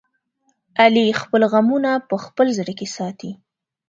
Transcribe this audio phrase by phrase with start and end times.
[0.83, 3.31] علي خپل غمونه په خپل زړه کې ساتي.